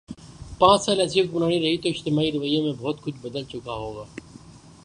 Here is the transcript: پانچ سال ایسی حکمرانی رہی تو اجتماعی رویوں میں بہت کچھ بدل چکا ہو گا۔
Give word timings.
پانچ 0.59 0.81
سال 0.81 0.99
ایسی 0.99 1.21
حکمرانی 1.21 1.59
رہی 1.59 1.77
تو 1.77 1.89
اجتماعی 1.89 2.31
رویوں 2.31 2.63
میں 2.63 2.73
بہت 2.79 3.01
کچھ 3.01 3.15
بدل 3.21 3.43
چکا 3.43 3.73
ہو 3.73 3.95
گا۔ 3.95 4.05